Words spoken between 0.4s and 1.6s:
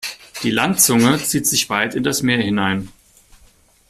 Die Landzunge zieht